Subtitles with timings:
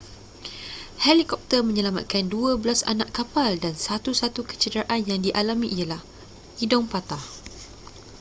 [1.05, 6.01] helikopter menyelamatkan dua belas anak kapal dan satu-satu kecederaan yang dialami ialah
[6.59, 7.21] hidung patah